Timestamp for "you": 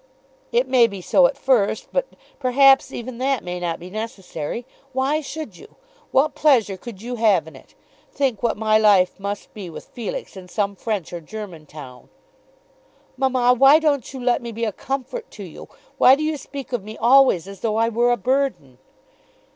5.57-5.75, 7.03-7.17, 14.11-14.19, 15.43-15.69, 16.23-16.35